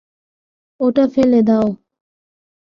[0.79, 1.67] ওটা ফেলে দাও।